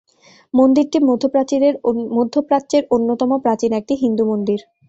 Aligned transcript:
মন্দিরটি 0.53 0.97
মধ্যপ্রাচ্যের 2.17 2.83
অন্যতম 2.95 3.31
প্রাচীন 3.43 3.71
একটি 3.79 3.93
হিন্দু 4.03 4.23
মন্দির। 4.31 4.59